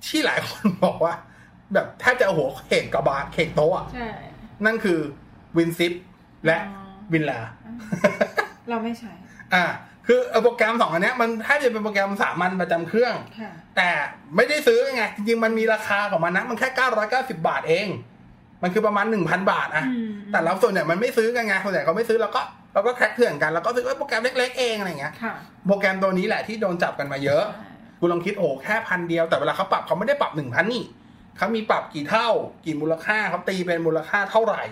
[0.06, 1.14] ที่หลายคนบอกว่า
[1.74, 4.08] แบบแทบจะเอาหัวเข่งกระบาดเข่งโต๊ะอะใช่
[4.66, 5.00] นั่นคือ
[5.58, 5.94] วินซิป
[6.46, 6.84] และอ๋อ
[7.14, 7.40] วินลา
[8.70, 9.12] เราไม่ใช้
[9.54, 9.66] อ่า
[10.08, 13.90] คือไอ้โปรแกรมสองอันเนี้ยมันแทบจะเป็นโปรแกรมสามัญประจำเครื่องค่ะแต่
[14.36, 16.70] ไม่ได้ซื้อไง จริงๆ มันมีราคาของมันนะ มันแค่
[17.10, 17.88] 990บาทเอง
[18.64, 22.42] มันคือประมาณ1,000บาทอะอืมแต่เราส่วนใหญ่มันไม่ซื้อกันไงส่วนใหญ่เขาไม่ซื้อเราก็
[22.74, 25.34] เราก็ crack เถื่อนกัน แล้วก็ซื้อไอ้โปรแกรมเล็ก ๆ เองอะไรเงี้ยค่ะ
[25.68, 27.69] โปรแกรมตัวนี้แหละที่โดนจับกันมาเยอะใช่
[28.00, 30.84] คุณลองคิดโอ้แค่พันเดียวแต่เวลาเขาปรับเขาไม่ได้ปรับหนึ่งพันนี่
[31.38, 32.30] เขามีปรับกี่เท่า
[32.66, 34.64] กี่มูลค่าเขาตีเป็นมูลค่าเท่าไหร่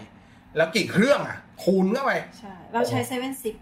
[0.57, 3.55] แล้วกี่เครื่องอะ คูณเข้าไปใช่เราใช้ 7-Zip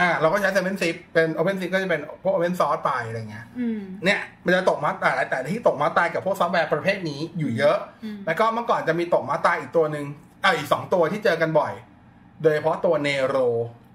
[0.00, 10.06] อ่าเราก็ใช้ 7-Zip เป็น open zip ก็จะเป็นพวก open source ไปอะไรเงี้ยอืมเนี่ยมันจะตกม้าตายแต่ที่ตกม้าตายกับพวกซอฟต์แวร์ประเภทนี้อยู่เยอะอืมแล้วก็เมื่อก่อนจะมีตกม้าตายอีกตัวหนึ่ง
[10.44, 11.72] อ่าอีกสองตัวที่เจอกันบ่อย
[12.42, 13.36] โดยเฉพาะตัว Nero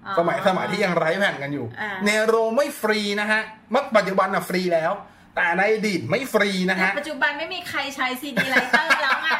[0.06, 4.92] อ๋อสมัยสมัยที่ยัง write แผ่นกันอยู่อ่า Nero ไม่ฟรีนะฮะเมื่อปัจจุบันอะฟรีแล้ว
[5.36, 9.30] แต่ในอดีตไม่ฟรีนะฮะ ปัจจุบันไม่มีใครใช้ CD writer แล้วไง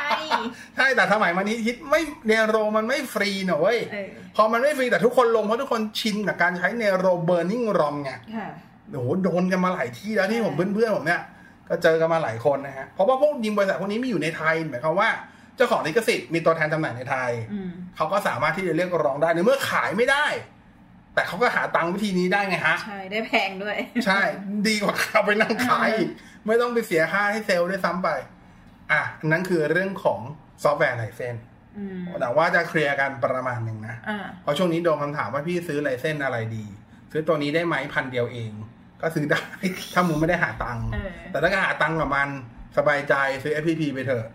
[0.76, 8.48] ใช่ แต่สมัยมันนี้ฮิตไม่ Nero มันไม่ฟรีเนอะเว้ยเออพอมันไม่ฟรีแต่ทุกคนลง เพราะทุกคนชินกับการใช้ Nero Burning ROM ไงค่ะ
[8.92, 11.22] โอ้โหโดนกันมาหลายที่แล้วที่ผมเพื่อนๆผมเนี่ย
[11.68, 15.08] ก็เจอกันมาหลายคนนะฮะ เพราะว่าพวกยิงบริษัทพวกนี้ไม่อยู่ในไทยหมายความว่า
[15.56, 20.26] เจ้าของลิขสิทธิ์มีตัวแทนจำหน่ายในไทยอืมเขาก็สามารถที่จะเรียกร้องได้ในเมื่อขายไม่ได้
[21.16, 23.76] แต่เขาก็หาตังค์วิธีนี้ได้ไงฮะ ใช่ ได้แพงด้วย
[24.06, 24.20] ใช่
[24.68, 26.10] ดีกว่าเอาไปนั่งขายอีก
[26.46, 28.08] ไม่ต้องไปเสียค่าให้เซลล์ด้วยซ้ำไป
[28.92, 30.20] อะอันนั้นคือเรื่องของ
[30.62, 31.44] software license
[31.76, 36.64] อืมแต่ว่าจะเคลียร์กันประมาณหนึ่งนะอ่าเพราะช่วงนี้โดนคำถามว่าพี่ซื้อ license อะไรดี
[37.12, 38.52] ซื้อตัวนี้ได้ไหมพันเดียวเอง
[39.00, 39.42] ก็ซื้อได้
[39.94, 42.28] ถ้ามึงไม่ได้หาตังค์เออแต่ถ้าก็หาตังค์กับมัน
[42.76, 44.26] สบายใจซื้อ FPP ไปเถอะ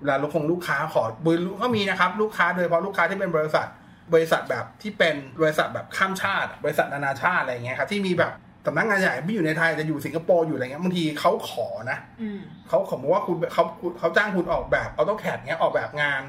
[0.00, 3.66] เวลาลูกคงลูกค้าขอบิลก็มีนะครับ ลูกค้าโดยเฉพาะลูกค้าที่เป็นบริษัท
[4.14, 8.32] บริษัทแบบที่เป็นบริษัทแบบข้ามชาติ บริษัทนานาชาติอะไรเงี้ยครับที่มีแบบ
[8.66, 13.64] สำนักงานใหญ่ไม่อยู่ในไทยจะอยู่สิงคโปร์อยู่อะไรเงี้ยบางทีเขาขอนะอืมเขาขอบอกว่าคุณเขา
[13.98, 16.22] เขาจ้างคุณออกแบบ AutoCAD เงี้ยออกแบบงาน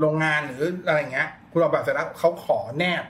[0.00, 3.04] โรงงานหรืออะไรเงี้ย คุณออกแบบเสร็จแล้วเขาขอแนบ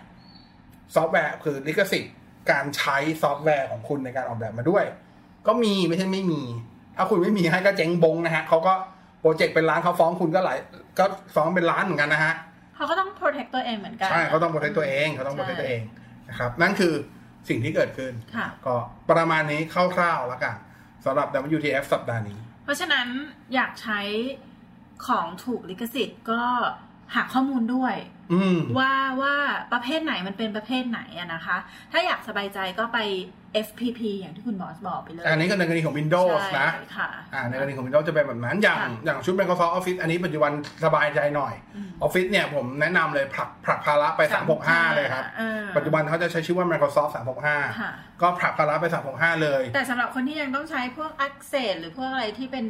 [0.94, 2.14] ซอฟต์แวร์คือลิขสิทธิ์
[2.51, 4.85] การใช้ซอฟต์แวร์ของคุณในการออกแบบมาด้วย
[5.46, 6.42] ก็มีไม่ใช่ไม่มี
[6.96, 8.73] ถ้าคุณไม่มีให้ก็เจ๊งบงนะฮะเขาก็
[9.20, 10.59] project เป็นล้านเขาฟ้องคุณก็หลาย
[10.99, 12.35] ก็ฟ้องเป็นล้านเหมือนกันนะฮะ
[12.81, 15.83] เขาก็ต้อง protect ตัวเองเหมือนกัน ใช่เขาต้อง protect ตัวเองเขาต้อง protect ตัวเอง
[16.29, 16.95] นะครับนั่นคือ
[17.49, 18.77] สิ่งที่เกิดขึ้นค่ะก็
[19.11, 19.61] ประมาณนี้
[19.97, 20.57] คร่าวๆแล้วกัน
[21.05, 23.07] สำหรับ WTF สัปดาห์นี้ เพราะฉะนั้น
[23.55, 24.01] อยากใช้
[25.07, 26.43] ของถูกลิขสิทธิ์ก็
[27.14, 28.19] หาข้อมูลด้วยอืม
[28.79, 29.35] ว่าว่า
[29.73, 31.57] ประเภทไหนมันเป็นประเภทไหนอะนะคะ
[31.93, 32.99] ถ้าอยากสบายใจก็ไป
[33.66, 40.53] FPP อย่างที่คุณบอสบอกไปเลย อันนี้ก็ในกรณีของ Windows นะใช่ค่ะอ่าในกรณีของ Windows จะเป็นแบบนั้น อย่างค่ะอย่างชุด Microsoft Office อันนี้ปัจจุบัน
[40.85, 44.21] สบายใจหน่อยอืม Office เนี่ยผมแนะนำเลยผลักผลักภาระไป
[44.61, 47.23] 365 เลยครับเออปัจจุบันเขาจะใช้ชื่อว่า Microsoft ค่ะ
[47.77, 52.66] 365 ก็ผลักภาระไป 365 เลย แต่สำหรับคนที่ยังต้องใช้พวก Access หรือพวกอะไรที่เป็น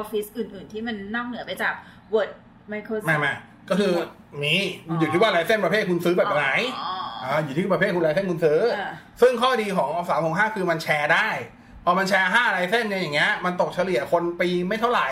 [0.00, 1.74] Office อื่น ๆ ที่มันนอกเหนือไปจาก
[2.14, 2.30] Word
[2.72, 3.32] Microsoft ไม่ไม่
[3.70, 3.94] ก็คือ
[4.42, 4.56] มี
[4.88, 6.46] อ๋ออยู่ที่ว่า license ประเภทคุณซื้อแบบไหน
[6.80, 6.92] อ๋อ
[7.24, 11.28] อ่าอยู่ที่ประเภทคุณ license คุณซื้อเออซึ่งข้อดีของสามของห้าคือมันแชร์ได้
[11.84, 15.08] พอมันแชร์ห้า license เนี่ยอย่างเงี้ยมันตกเฉลี่ยคนปีไม่เท่าไหร่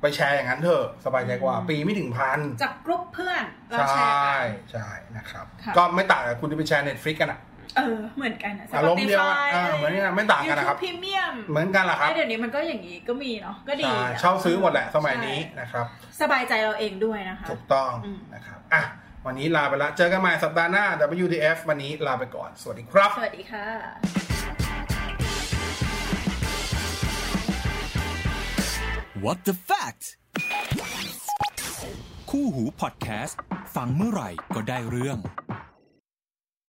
[0.00, 7.40] ไปแชร์อย่างนั้นเถอะสบายใจกว่าปีไม่ถึงพันจากกรุ๊ปเพื่อนเราใชแชร์่กันใช่นะครับค่ะก็ไม่ต่างกับคุณจะไปแชร์ Netflix กันอะ
[7.76, 15.86] เออเหมือนกันอะอารมณ์เดียวอะ Spotify อ่าเหมือนกันไม่ต่างกันนะครับ พรีเมียมเหมือนกันแหละครับ เดี๋ยวนี้มันก็อย่างนี้ก็มีเนาะก็ดีใช่อะเช่าซื้อหมดแหละสมัยนี้นะครับ
[16.20, 18.82] สบายใจเราเองด้วยนะคะ ถูกต้องอืมนะครับอะ
[19.26, 20.84] วันนี้ลาไปละ เจอกันใหม่สัปดาห์หน้า
[21.24, 23.66] WTF วันนี้ลาไปก่อน สวัสดีครับ สวัสดีค่ะ
[29.24, 30.04] What the fact
[32.30, 33.38] คู่หูพอดแคสต์
[33.76, 35.18] ฟังเมื่อไหร่ก็ได้เรื่อง